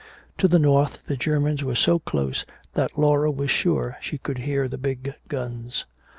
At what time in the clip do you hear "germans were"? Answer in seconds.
1.15-1.75